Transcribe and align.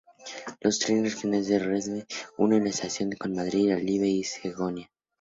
Los 0.61 0.79
trenes 0.79 1.13
regionales 1.13 1.47
de 1.47 1.59
Renfe 1.59 2.05
unen 2.39 2.63
la 2.63 2.71
estación 2.71 3.11
con 3.11 3.35
Madrid, 3.35 3.69
Ávila 3.69 4.07
y 4.07 4.23
Segovia. 4.23 4.89